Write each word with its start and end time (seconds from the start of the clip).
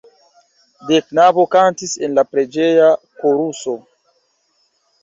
De 0.87 0.97
knabo 1.09 1.43
kantis 1.57 1.93
en 2.09 2.17
la 2.21 2.25
preĝeja 2.33 2.91
koruso. 3.23 3.79